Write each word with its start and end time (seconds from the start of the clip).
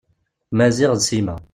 Maziɣ 0.57 0.91
d 0.99 1.01
Sima. 1.07 1.35